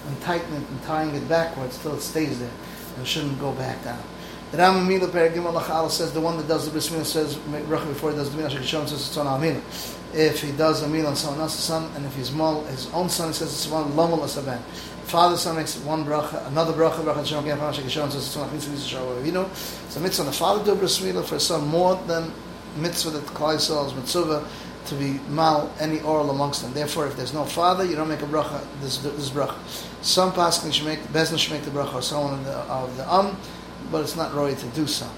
and 0.07 0.21
tightening 0.23 0.63
it 0.63 0.69
and 0.69 0.83
tying 0.83 1.15
it 1.15 1.29
backwards 1.29 1.79
till 1.79 1.95
it 1.95 2.01
stays 2.01 2.39
there. 2.39 2.51
And 2.95 3.03
it 3.03 3.09
shouldn't 3.09 3.39
go 3.41 3.53
back 3.53 3.83
down. 3.85 4.03
The 4.51 4.59
Ram 4.59 4.87
Mila 4.87 5.09
Peragim 5.09 5.91
says 5.91 6.13
the 6.13 6.21
one 6.21 6.37
that 6.37 6.47
does 6.47 6.65
the 6.65 6.71
bris 6.71 6.89
milah 6.89 7.05
says 7.05 7.35
bracha 7.37 7.89
before 7.89 8.11
he 8.11 8.17
does 8.17 8.35
the 8.35 8.41
Shekishon 8.43 8.89
says 8.89 9.09
it's 9.09 9.17
on 9.17 9.27
Amina. 9.27 9.61
If 10.13 10.43
he 10.43 10.53
does 10.53 10.83
a 10.83 10.89
meal 10.89 11.09
on 11.09 11.17
someone 11.17 11.41
else's 11.41 11.65
son, 11.65 11.91
and 11.97 12.07
if 12.07 12.15
he's 12.15 12.31
mal 12.31 12.63
his 12.67 12.89
own 12.93 13.09
son, 13.09 13.29
he 13.29 13.35
says 13.35 13.53
it's 13.53 13.67
one 13.67 13.91
Lamal 13.93 14.21
Asaban. 14.21 14.61
Father's 15.07 15.41
son 15.41 15.57
makes 15.57 15.77
one 15.79 16.05
bracha, 16.05 16.47
another 16.47 16.73
bracha, 16.73 17.03
bracha 17.03 17.27
Shem 17.27 17.45
Gam 17.45 17.59
Shekishon 17.59 18.13
says 18.13 18.27
it's 18.27 18.37
on 18.37 18.53
Mitzvah 18.53 19.51
So 19.89 20.01
mitzvah 20.01 20.23
on 20.23 20.27
the 20.27 20.33
father 20.33 20.65
do 20.65 20.79
bris 20.79 21.01
milah 21.01 21.25
for 21.25 21.35
his 21.35 21.47
son 21.47 21.67
more 21.67 21.97
than 22.07 22.33
mitzvah 22.77 23.11
that 23.11 23.25
Klai 23.27 23.57
is 23.57 23.95
mitzvah 23.95 24.47
to 24.87 24.95
be 24.95 25.21
mal 25.29 25.73
any 25.81 26.01
oral 26.01 26.31
amongst 26.31 26.63
them. 26.63 26.73
Therefore, 26.73 27.07
if 27.07 27.17
there's 27.17 27.33
no 27.35 27.45
father, 27.45 27.85
you 27.85 27.97
don't 27.97 28.09
make 28.09 28.23
a 28.23 28.27
bracha. 28.27 28.65
This, 28.81 28.99
this 28.99 29.31
bracha. 29.31 29.57
Some 30.03 30.33
paskin 30.33 30.73
should 30.73 30.87
make 30.87 31.01
bezin 31.05 31.39
should 31.39 31.53
make 31.53 31.63
the 31.63 31.71
bracha, 31.71 31.95
or 31.95 32.03
someone 32.03 32.35
of 32.35 32.45
the, 32.45 32.53
of 32.53 32.97
the 32.97 33.13
um 33.13 33.37
but 33.91 34.01
it's 34.03 34.17
not 34.17 34.35
right 34.35 34.57
to 34.57 34.67
do 34.69 34.87
so. 34.87 35.09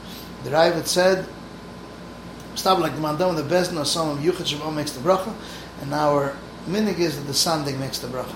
The 0.44 0.50
Ravid 0.50 0.86
said, 0.86 1.26
stop 2.54 2.78
like 2.78 2.94
the 2.94 3.00
mandam 3.00 3.36
the 3.36 3.42
bezin 3.42 3.80
or 3.80 3.84
someone 3.84 4.18
yuchad 4.18 4.54
shemon 4.54 4.74
makes 4.74 4.92
the 4.92 5.00
bracha, 5.00 5.34
and 5.82 5.92
our 5.92 6.36
minig 6.68 6.98
is 6.98 7.16
that 7.16 7.26
the 7.26 7.32
sandek 7.32 7.78
makes 7.78 7.98
the 7.98 8.08
bracha. 8.08 8.34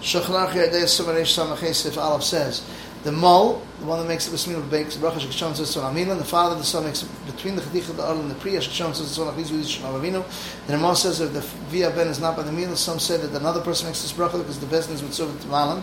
Shochnach 0.00 0.52
Yadei 0.52 0.84
Sumaresh 0.84 1.36
Samachesif 1.36 2.00
Aleph 2.00 2.22
says, 2.22 2.66
the 3.02 3.12
mol, 3.12 3.62
the 3.78 3.86
one 3.86 3.98
that 3.98 4.06
makes 4.06 4.26
the 4.26 4.30
bris 4.30 4.46
milah 4.46 4.68
the 4.68 4.76
bracha 4.76 5.20
Shekshon 5.20 5.56
says 5.56 5.72
to 5.72 5.80
Amina, 5.80 6.14
the 6.16 6.24
father, 6.24 6.54
the 6.54 6.64
son 6.64 6.84
makes 6.84 7.02
between 7.02 7.56
the 7.56 7.62
Chadicha, 7.62 7.96
the 7.96 8.04
Arl, 8.04 8.20
and 8.20 8.30
the 8.30 8.34
Priya 8.34 8.60
Shekshon 8.60 8.94
says 8.94 9.14
to 9.14 9.22
Achizu 9.22 9.58
Yishon 9.58 9.82
Avinu. 9.92 10.22
The 10.66 10.74
Ramah 10.74 10.96
says 10.96 11.20
if 11.20 11.32
the 11.32 11.40
Via 11.40 11.90
Ben 11.90 12.08
is 12.08 12.20
not 12.20 12.36
by 12.36 12.42
the 12.42 12.52
Mila, 12.52 12.76
some 12.76 12.98
say 12.98 13.16
that 13.16 13.34
another 13.34 13.62
person 13.62 13.86
makes 13.86 14.02
this 14.02 14.12
bracha 14.12 14.38
because 14.38 14.60
the 14.60 14.66
business 14.66 15.02
would 15.02 15.14
serve 15.14 15.40
to 15.40 15.48
Malam. 15.48 15.82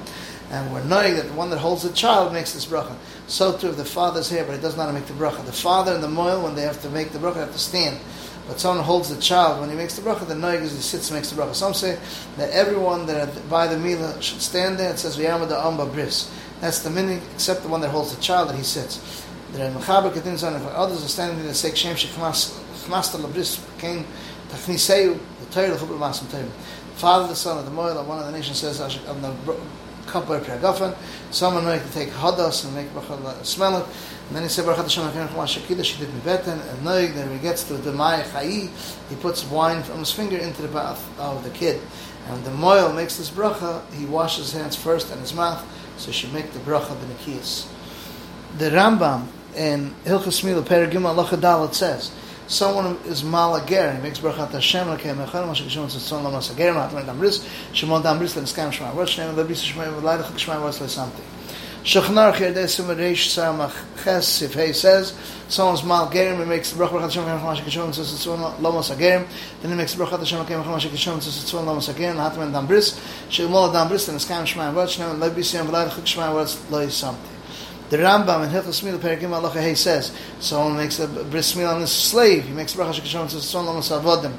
And 0.52 0.72
we're 0.72 0.84
knowing 0.84 1.16
that 1.16 1.28
the 1.28 1.34
one 1.34 1.50
that 1.50 1.58
holds 1.58 1.84
the 1.84 1.92
child 1.92 2.32
makes 2.34 2.54
this 2.54 2.66
bracha. 2.66 2.96
So 3.26 3.58
too 3.58 3.70
if 3.70 3.78
the 3.78 3.84
father's 3.84 4.30
here, 4.30 4.46
but 4.46 4.56
he 4.56 4.62
does 4.62 4.78
not 4.78 4.94
make 4.94 5.08
the 5.08 5.14
bracha. 5.14 5.44
The 5.44 5.52
father 5.52 5.94
and 5.94 6.04
the 6.04 6.08
moil, 6.08 6.44
when 6.44 6.56
they 6.56 6.62
have 6.62 6.82
to 6.84 6.90
make 6.90 7.12
the 7.12 7.20
bracha, 7.20 7.36
have 7.38 7.52
to 7.52 7.60
stand. 7.60 8.00
But 8.48 8.62
someone 8.62 8.86
holds 8.86 9.14
the 9.14 9.22
child 9.22 9.60
when 9.60 9.70
he 9.70 9.76
makes 9.76 9.96
the 9.96 10.02
bracha, 10.02 10.26
the 10.26 10.34
noig 10.34 10.62
is 10.62 10.72
he 10.72 10.82
sits 10.82 11.10
and 11.10 11.18
makes 11.18 11.32
the 11.32 11.42
bracha. 11.42 11.54
Some 11.54 11.74
say 11.74 12.00
that 12.38 12.50
everyone 12.52 13.06
that 13.08 13.50
by 13.50 13.68
the 13.68 13.78
mila 13.78 14.22
should 14.22 14.42
stand 14.42 14.80
there. 14.80 14.92
It 14.92 15.00
says 15.00 15.18
v'yamad 15.18 15.52
amba 15.52 15.86
bris. 15.86 16.32
That's 16.60 16.80
the 16.80 16.90
meaning, 16.90 17.22
except 17.34 17.64
the 17.64 17.70
one 17.70 17.82
that 17.82 17.90
holds 17.90 18.16
the 18.16 18.22
child 18.22 18.50
that 18.50 18.56
he 18.56 18.64
sits. 18.64 19.26
The 19.54 19.60
mechaber 19.60 20.12
continues 20.12 20.44
on. 20.44 20.56
If 20.56 20.66
others 20.68 21.04
are 21.06 21.08
standing 21.08 21.38
there, 21.38 21.48
they 21.48 21.54
say 21.54 21.74
shem 21.74 21.96
shechmas 21.96 22.64
to 23.12 23.18
labris 23.18 23.60
came 23.80 24.06
tachniseu 24.50 25.20
the 25.40 25.46
Torah 25.52 25.74
l'chubel 25.76 25.98
masim 25.98 26.30
Torah. 26.32 26.50
Father, 26.96 27.28
the 27.28 27.36
son 27.36 27.58
of 27.60 27.66
the 27.66 27.72
moil, 27.72 28.04
one 28.04 28.20
of 28.20 28.26
the 28.26 28.32
nations 28.32 28.58
says 28.58 28.82
on 28.82 29.22
the 29.22 29.34
couple 30.08 30.34
of 30.34 30.98
Someone 31.32 31.66
like 31.66 31.86
to 31.86 31.94
take 31.94 32.10
hadas 32.10 32.66
and 32.66 32.74
make 32.74 32.88
bracha 32.90 33.46
smell 33.46 33.78
it. 33.78 33.86
And 34.28 34.36
then 34.36 34.44
he 34.44 34.50
said, 34.50 34.66
Baruch 34.66 34.80
Hashem, 34.80 35.04
Hashem, 35.04 35.28
Hashem, 35.28 35.64
Shakida, 35.64 35.84
she 35.84 35.98
did 36.00 36.10
mibeten, 36.10 36.60
and 36.70 36.80
noig, 36.80 37.14
then 37.14 37.32
he 37.32 37.40
gets 37.40 37.64
to 37.66 37.76
the 37.76 37.92
Chai, 37.94 38.70
he 39.10 39.16
puts 39.22 39.46
wine 39.46 39.84
from 39.84 40.00
his 40.00 40.12
finger 40.12 40.38
into 40.38 40.62
the 40.62 40.68
bath 40.68 41.08
of 41.20 41.44
the 41.44 41.50
kid. 41.52 41.82
And 42.28 42.44
the 42.44 42.52
moil 42.52 42.92
makes 42.92 43.18
this 43.18 43.30
bracha, 43.30 43.82
he 43.94 44.06
washes 44.06 44.52
his 44.52 44.62
hands 44.62 44.76
first 44.76 45.12
and 45.12 45.22
his 45.22 45.34
mouth, 45.34 45.64
so 45.98 46.12
she 46.12 46.28
make 46.28 46.52
the 46.52 46.60
bracha 46.60 46.96
b'nikiyas. 46.96 47.68
The 48.58 48.70
Rambam 48.70 49.28
in 49.56 49.94
Hilchas 50.06 50.44
Mila, 50.44 50.62
Perigim 50.62 51.06
Allah 51.06 51.26
Dalet 51.26 51.74
says, 51.74 52.12
someone 52.48 52.98
is 53.06 53.24
malager, 53.24 53.96
he 53.96 54.02
makes 54.02 54.20
bracha 54.20 54.50
Hashem, 54.50 54.88
like 54.88 55.02
him, 55.02 55.18
echad, 55.18 55.48
Moshe 55.48 55.66
Kishon, 55.66 55.90
so 55.90 56.00
son 56.00 56.24
lamas 56.24 56.52
ager, 56.52 56.74
mahatman 56.74 57.06
damris, 57.06 57.48
Shimon 57.74 58.04
damris, 58.04 58.36
then 58.36 58.46
skam 58.46 58.72
shema, 58.72 58.94
what 58.94 59.08
shneim, 59.08 59.34
lebis 59.36 59.64
shema, 59.64 59.86
chak 60.24 60.40
shema, 60.40 60.60
like 60.60 60.74
something. 60.74 61.26
Shachnar 61.84 62.34
Chirdesim 62.34 62.96
Reish 62.96 63.28
Samach 63.28 63.74
Ches, 64.04 64.42
if 64.42 64.54
he 64.54 64.74
says, 64.74 65.14
someone's 65.48 65.84
mal 65.84 66.08
gerim, 66.10 66.40
he 66.40 66.46
makes 66.46 66.72
the 66.72 66.84
bracha 66.84 67.02
Hashem 67.02 67.24
Kem 67.24 67.40
Chamash 67.40 67.62
Kishon, 67.62 67.94
says 67.94 68.14
it's 68.14 68.26
one 68.26 68.40
lomos 68.40 68.94
agerim, 68.94 69.28
then 69.62 69.72
he 69.72 69.78
makes 69.78 69.94
the 69.94 70.04
bracha 70.04 70.20
Hashem 70.20 70.46
Kem 70.46 70.64
Chamash 70.64 70.88
Kishon, 70.90 71.22
says 71.22 71.42
it's 71.42 71.54
one 71.54 71.66
lomos 71.66 71.94
agerim, 71.94 72.16
hatman 72.16 72.52
dam 72.52 72.68
bris, 72.68 73.00
shemol 73.30 73.72
dam 73.72 73.88
bris, 73.88 74.06
then 74.06 74.16
it's 74.16 74.26
kam 74.26 74.46
shema, 74.46 74.74
what 74.74 74.90
shneim, 74.90 75.18
lebis 75.20 75.54
yam, 75.54 75.68
v'layda 75.68 75.96
chak 75.96 76.06
shema, 76.06 76.34
what's 76.34 76.70
loy 76.70 76.88
something. 76.88 77.38
The 77.90 77.96
Rambam 77.96 78.44
in 78.44 78.50
Hilchas 78.50 78.84
Mil 78.84 79.00
Perikim 79.00 79.32
Allah 79.32 79.50
Hey 79.50 79.74
says 79.74 80.12
someone 80.42 80.76
makes 80.76 81.00
a 81.00 81.08
bris 81.08 81.56
meal 81.56 81.70
on 81.70 81.80
his 81.80 81.90
slave. 81.90 82.44
He 82.44 82.52
makes 82.52 82.76
bracha 82.76 82.92
shekishon 82.92 83.30
says 83.30 83.48
son 83.48 83.66
lamos 83.66 83.88
avodim. 83.92 84.34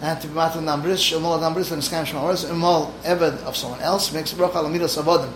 And 0.00 0.20
to 0.20 0.26
be 0.26 0.34
matan 0.34 0.64
dam 0.64 0.82
bris 0.82 1.00
shemol 1.00 1.38
dam 1.38 1.54
bris 1.54 1.70
and 1.70 1.80
skam 1.80 2.04
shema. 2.04 2.24
Whereas 2.24 2.44
imol 2.46 2.92
eved 3.02 3.40
of 3.44 3.56
someone 3.56 3.80
else 3.82 4.12
makes 4.12 4.34
bracha 4.34 4.64
lamidas 4.64 5.00
avodim. 5.00 5.30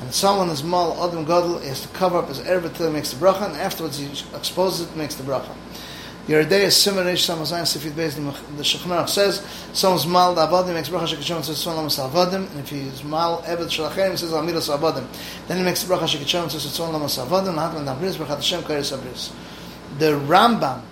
And 0.00 0.12
someone 0.12 0.50
is 0.50 0.62
mal 0.62 0.92
adam 1.08 1.24
gadol 1.24 1.58
he 1.58 1.68
has 1.68 1.82
to 1.82 1.88
cover 1.88 2.18
up 2.18 2.28
his 2.28 2.40
erva 2.40 2.74
till 2.74 2.88
he 2.88 2.92
makes 2.92 3.12
the 3.12 3.24
bracha, 3.24 3.46
and 3.46 3.56
afterwards 3.56 3.98
he 3.98 4.06
exposes 4.36 4.88
it 4.88 4.96
makes 4.96 5.14
the 5.14 5.22
bracha. 5.22 5.54
Yeridei 6.28 6.64
is 6.64 6.76
similar 6.76 7.04
to 7.04 7.12
Samazayin 7.12 7.62
Sifid 7.62 7.92
Beis, 7.92 8.16
the 8.16 8.62
Shechnar 8.62 9.08
says, 9.08 9.46
someone's 9.72 10.06
mal 10.06 10.34
the 10.34 10.44
avodim 10.44 10.74
makes 10.74 10.88
bracha 10.88 11.06
shekachon, 11.06 11.44
says 11.44 11.58
son 11.58 11.76
lamas 11.76 11.98
avodim, 11.98 12.50
and 12.50 12.58
if 12.58 12.68
he's 12.68 13.04
mal 13.04 13.42
eved 13.42 13.68
shalachem, 13.68 14.10
he 14.10 14.16
says 14.16 14.32
amiras 14.32 14.76
avodim. 14.76 15.06
Then 15.46 15.58
he 15.58 15.62
makes 15.62 15.84
the 15.84 15.94
bracha 15.94 16.06
shekachon, 16.06 16.50
says 16.50 16.62
son 16.62 16.92
lamas 16.92 17.16
avodim, 17.16 17.50
and 17.50 17.58
hatman 17.58 17.86
dabris, 17.86 18.16
brachat 18.16 18.36
Hashem 18.36 18.62
kairis 18.62 18.96
abris. 18.96 19.32
The 19.98 20.18
Rambam 20.26 20.82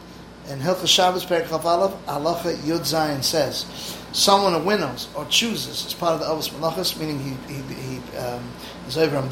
in 0.49 0.61
Hilchah 0.61 0.87
Shabbos 0.87 1.25
Perik 1.25 1.49
Chaf 1.49 1.63
Halacha 1.63 2.55
Yud 2.59 2.81
Zayin 2.81 3.25
says, 3.25 3.67
someone 4.14 4.52
who 4.52 4.61
winnows 4.61 5.09
or 5.16 5.26
chooses 5.26 5.85
as 5.85 5.92
part 5.92 6.14
of 6.14 6.21
the 6.21 6.26
Avos 6.26 6.49
Malachas, 6.54 6.99
meaning 6.99 7.18
he, 7.18 7.52
he, 7.52 7.99
he 7.99 8.16
um, 8.16 8.49
is 8.87 8.97
over 8.97 9.16
on 9.16 9.28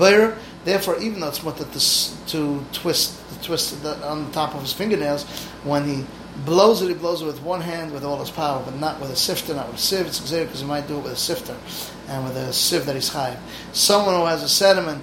therefore 0.64 1.00
even 1.00 1.20
though 1.20 1.28
it's 1.28 1.38
to, 1.38 2.26
to 2.26 2.64
twist, 2.72 3.16
to 3.32 3.46
twist 3.46 3.80
the, 3.84 3.96
on 4.06 4.26
the 4.26 4.32
top 4.32 4.54
of 4.54 4.60
his 4.60 4.72
fingernails, 4.72 5.24
when 5.62 5.84
he 5.84 6.04
blows 6.44 6.82
it, 6.82 6.88
he 6.88 6.94
blows 6.94 7.22
it 7.22 7.26
with 7.26 7.40
one 7.42 7.60
hand 7.60 7.92
with 7.92 8.04
all 8.04 8.18
his 8.18 8.30
power, 8.30 8.60
but 8.64 8.74
not 8.74 9.00
with 9.00 9.10
a 9.10 9.16
sifter, 9.16 9.54
not 9.54 9.68
with 9.68 9.76
a 9.76 9.78
sieve. 9.78 10.06
It's 10.06 10.18
because 10.18 10.60
he 10.60 10.66
might 10.66 10.88
do 10.88 10.98
it 10.98 11.04
with 11.04 11.12
a 11.12 11.16
sifter 11.16 11.56
and 12.08 12.24
with 12.24 12.36
a 12.36 12.52
sieve 12.52 12.84
that 12.86 12.96
he's 12.96 13.08
high. 13.08 13.36
Someone 13.72 14.16
who 14.16 14.26
has 14.26 14.42
a 14.42 14.48
sediment 14.48 15.02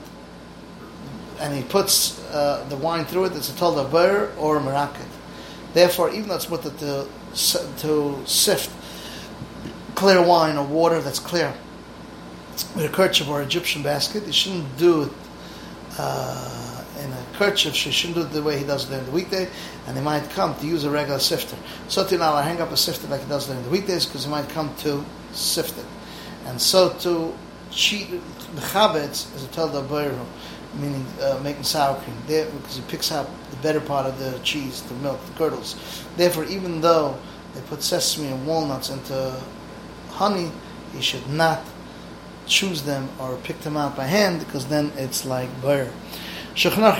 and 1.39 1.55
he 1.55 1.63
puts 1.63 2.21
uh, 2.31 2.65
the 2.67 2.75
wine 2.75 3.05
through 3.05 3.25
it, 3.25 3.33
it's 3.33 3.49
a 3.49 3.85
beir 3.85 4.33
or 4.37 4.57
a 4.57 4.59
meraket. 4.59 5.07
Therefore, 5.73 6.09
even 6.09 6.27
though 6.27 6.35
it's 6.35 6.49
mutter 6.49 6.71
to, 6.71 7.07
to 7.77 8.21
sift 8.25 8.71
clear 9.99 10.21
wine 10.21 10.55
or 10.55 10.65
water 10.65 11.01
that's 11.01 11.19
clear 11.19 11.53
with 12.73 12.85
a 12.85 12.89
kerchief 12.89 13.27
or 13.27 13.41
Egyptian 13.41 13.83
basket, 13.83 14.25
you 14.25 14.31
shouldn't 14.31 14.77
do 14.77 15.03
it 15.03 15.11
uh, 15.97 16.85
in 17.01 17.11
a 17.11 17.25
kerchief. 17.33 17.85
You 17.85 17.91
shouldn't 17.91 18.15
do 18.15 18.21
it 18.21 18.31
the 18.31 18.41
way 18.41 18.57
he 18.57 18.63
does 18.63 18.85
it 18.85 18.91
during 18.91 19.05
the 19.05 19.11
weekday, 19.11 19.49
and 19.87 19.97
he 19.97 20.01
might 20.01 20.29
come 20.29 20.55
to 20.55 20.65
use 20.65 20.85
a 20.85 20.89
regular 20.89 21.19
sifter. 21.19 21.57
So 21.89 22.07
to 22.07 22.17
now 22.17 22.33
I 22.33 22.43
hang 22.43 22.61
up 22.61 22.71
a 22.71 22.77
sifter 22.77 23.07
like 23.09 23.21
he 23.21 23.27
does 23.27 23.47
during 23.47 23.61
the 23.61 23.69
weekdays 23.69 24.05
because 24.05 24.23
he 24.23 24.31
might 24.31 24.47
come 24.47 24.73
to 24.77 25.03
sift 25.33 25.77
it. 25.77 25.85
And 26.45 26.61
so 26.61 26.93
to 26.99 27.33
cheat 27.69 28.09
the 28.09 28.61
chabetz 28.61 29.35
is 29.35 29.43
a 29.43 29.47
tel 29.47 29.69
meaning 30.75 31.05
uh, 31.21 31.41
making 31.43 31.63
sour 31.63 31.99
cream, 31.99 32.15
there, 32.25 32.45
because 32.45 32.77
he 32.77 32.81
picks 32.83 33.11
out 33.11 33.27
the 33.51 33.57
better 33.57 33.81
part 33.81 34.05
of 34.05 34.17
the 34.17 34.39
cheese, 34.43 34.81
the 34.83 34.93
milk, 34.95 35.19
the 35.25 35.33
curdles. 35.33 35.75
Therefore, 36.15 36.45
even 36.45 36.79
though 36.79 37.17
they 37.53 37.61
put 37.61 37.83
sesame 37.83 38.27
and 38.27 38.47
walnuts 38.47 38.89
into 38.89 39.35
honey, 40.19 40.51
he 40.93 41.01
should 41.01 41.27
not 41.29 41.61
choose 42.45 42.83
them 42.83 43.07
or 43.19 43.37
pick 43.37 43.59
them 43.61 43.77
out 43.77 43.95
by 43.95 44.05
hand, 44.05 44.39
because 44.39 44.67
then 44.67 44.91
it's 44.97 45.25
like 45.25 45.49
bear. 45.61 45.89
Shechnach 46.55 46.99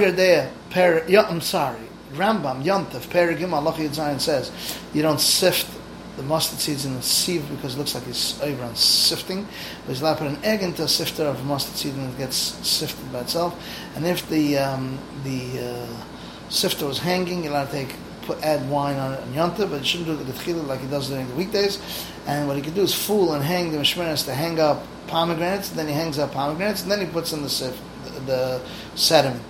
per, 0.70 1.04
I'm 1.10 1.42
sorry, 1.42 1.90
Rambam, 2.14 2.64
Yontif, 2.64 3.08
Perigim, 3.10 3.52
Allah 3.52 3.74
Yitzayin 3.74 4.22
says, 4.22 4.52
you 4.94 5.02
don't 5.02 5.20
sift 5.20 5.68
the 6.16 6.24
mustard 6.24 6.60
seeds 6.60 6.86
in 6.86 6.94
a 6.94 7.02
sieve 7.02 7.50
because 7.50 7.76
it 7.76 7.78
looks 7.78 7.94
like 7.96 8.08
it's 8.08 8.42
over 8.42 8.64
on 8.64 8.76
sifting. 8.76 9.48
But 9.86 9.90
he's 9.94 10.02
allowed 10.02 10.16
to 10.16 10.20
put 10.20 10.28
an 10.28 10.44
egg 10.44 10.64
into 10.64 10.84
a 10.84 10.88
sifter 10.88 11.24
of 11.24 11.46
mustard 11.46 11.76
seed 11.76 11.94
and 11.96 12.14
it 12.14 12.18
gets 12.18 12.38
sifted 12.38 13.12
by 13.12 13.22
itself. 13.22 13.54
And 13.96 14.06
if 14.06 14.28
the 14.30 14.58
um, 14.58 14.98
the 15.24 15.42
uh, 15.60 16.50
sifter 16.50 16.86
was 16.88 17.00
hanging, 17.00 17.44
you're 17.44 17.54
allowed 17.54 17.72
to 17.72 17.72
take 17.72 17.96
put 18.29 18.43
add 18.43 18.69
wine 18.69 18.98
on 18.98 19.13
it 19.13 19.21
and 19.21 19.36
yonta, 19.36 19.69
but 19.69 19.81
he 19.81 19.86
shouldn't 19.86 20.07
do 20.07 20.13
it 20.13 20.25
with 20.25 20.67
like 20.67 20.81
he 20.81 20.88
does 20.88 21.09
during 21.09 21.27
the 21.27 21.36
weekdays. 21.36 21.79
And 22.27 22.48
what 22.48 22.55
he 22.55 22.62
can 22.62 22.74
do 22.74 22.81
is 22.81 22.93
fool 22.93 23.33
and 23.33 23.43
hang 23.43 23.71
the 23.71 23.77
mishmeres 23.77 24.25
to 24.25 24.33
hang 24.33 24.59
up 24.59 24.83
pomegranates, 25.07 25.69
and 25.69 25.79
then 25.79 25.88
he 25.88 25.93
hangs 25.93 26.19
up 26.19 26.31
pomegranates, 26.31 26.83
and 26.83 26.91
then 26.91 27.00
he 27.00 27.07
puts 27.07 27.33
in 27.33 27.41
the 27.41 27.50
sift, 27.50 27.79
the, 28.05 28.19
the 28.21 28.62
sediment. 28.95 29.43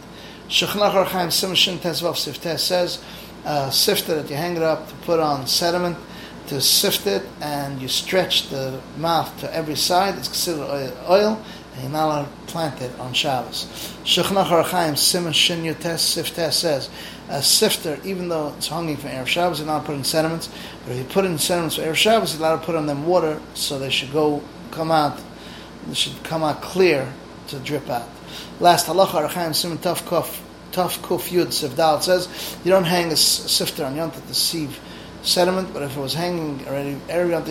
Shechnach 0.47 0.93
Archaim 0.93 1.27
Simshin 1.27 1.77
Tezvav 1.77 2.15
Siftes 2.15 2.59
says, 2.59 3.03
uh, 3.45 3.69
sifter 3.69 4.15
that 4.21 4.29
you 4.29 4.35
hang 4.35 4.55
it 4.55 4.63
up 4.63 4.87
to 4.87 4.95
put 4.95 5.19
on 5.19 5.45
sediment 5.47 5.97
to 6.47 6.59
sift 6.59 7.05
it 7.05 7.23
and 7.41 7.81
you 7.81 7.87
stretch 7.87 8.49
the 8.49 8.81
mouth 8.97 9.39
to 9.39 9.55
every 9.55 9.75
side, 9.75 10.15
it's 10.15 10.27
considered 10.27 10.93
oil, 11.07 11.41
you're 11.81 11.91
not 11.91 12.05
allowed 12.05 12.23
to 12.23 12.51
plant 12.51 12.81
it 12.81 12.99
on 12.99 13.13
Shabbos. 13.13 13.65
Shechnach 14.03 14.47
Arachaim 14.47 14.97
Simon 14.97 15.33
Shin 15.33 15.63
Yotes 15.63 15.99
Siftes 15.99 16.53
says, 16.53 16.89
a 17.29 17.43
sifter, 17.43 17.99
even 18.03 18.27
though 18.27 18.53
it's 18.57 18.67
hanging 18.67 18.97
for 18.97 19.07
Erev 19.07 19.27
Shabbos, 19.27 19.59
you're 19.59 19.67
not 19.67 19.85
putting 19.85 20.03
sediments, 20.03 20.49
but 20.83 20.93
if 20.93 20.97
you 20.97 21.03
put 21.03 21.25
in 21.25 21.37
sediments 21.37 21.75
for 21.75 21.83
Erev 21.83 21.95
Shabbos, 21.95 22.33
you're 22.33 22.45
allowed 22.45 22.61
to 22.61 22.65
put 22.65 22.75
on 22.75 22.87
them 22.87 23.05
water 23.05 23.39
so 23.53 23.77
they 23.77 23.89
should 23.89 24.11
go, 24.11 24.41
come 24.71 24.89
out, 24.91 25.19
they 25.87 25.93
should 25.93 26.23
come 26.23 26.43
out 26.43 26.61
clear 26.61 27.11
to 27.49 27.59
drip 27.59 27.89
out. 27.89 28.09
Last 28.59 28.87
halacha 28.87 29.29
Arachaim 29.29 29.53
Simon 29.53 29.77
Taf 29.77 30.03
Kuf, 30.03 30.41
Taf 30.71 30.97
Kuf 30.99 31.29
Yud 31.29 31.47
Sifdal 31.47 32.01
says, 32.01 32.57
you 32.63 32.71
don't 32.71 32.83
hang 32.83 33.11
a 33.11 33.15
sifter 33.15 33.85
on 33.85 33.95
Yontat 33.95 34.27
to 34.27 34.33
sieve 34.33 34.79
sediment, 35.21 35.73
but 35.73 35.83
if 35.83 35.95
it 35.95 35.99
was 35.99 36.13
hanging 36.13 36.65
already, 36.67 36.95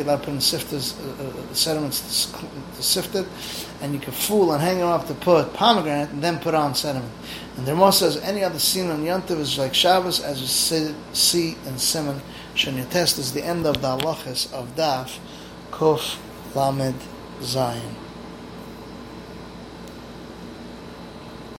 to 0.03 0.19
put 0.19 0.29
in 0.29 0.41
sifters, 0.41 0.99
uh, 0.99 1.25
uh, 1.25 1.55
sediments 1.55 2.27
to, 2.27 2.39
to, 2.77 2.83
sift 2.83 3.15
it, 3.15 3.27
and 3.83 3.93
you 3.93 4.01
could 4.01 4.15
fool 4.15 4.53
and 4.53 4.63
hang 4.63 4.79
it 4.79 4.83
off 4.83 5.07
to 5.09 5.15
put 5.15 5.53
pomegranate 5.53 6.11
and 6.11 6.23
then 6.23 6.39
put 6.39 6.55
on 6.55 6.75
sediment. 6.75 7.13
And 7.57 7.67
the 7.67 7.75
Rama 7.75 7.93
says 7.93 8.17
any 8.19 8.45
other 8.45 8.59
scene 8.59 8.91
on 8.91 9.05
Yantiv 9.05 9.39
is 9.39 9.59
like 9.59 9.75
Shabbos, 9.75 10.21
as 10.21 10.41
you 10.41 10.47
see, 10.47 10.95
see 11.13 11.57
in 11.67 11.79
Simon 11.79 12.21
Shanyatest 12.55 13.19
is 13.19 13.33
the 13.33 13.45
end 13.45 13.67
of 13.67 13.83
the 13.83 13.99
halachas 13.99 14.53
of 14.53 14.75
Daf, 14.75 15.19
Kof 15.71 16.19
Lamed 16.55 17.01
Zayin. 17.41 18.08